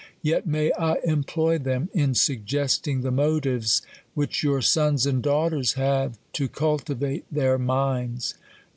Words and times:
yet 0.23 0.47
may 0.47 0.71
I 0.71 0.95
employ 1.05 1.59
them, 1.59 1.87
in 1.93 2.15
sug 2.15 2.43
gesting 2.47 3.01
the 3.03 3.11
motives 3.11 3.83
which 4.15 4.41
your 4.41 4.59
sons 4.59 5.05
and 5.05 5.21
daughters 5.21 5.73
have 5.73 6.17
to 6.33 6.47
cultivate 6.47 7.25
their 7.31 7.59
minds. 7.59 8.33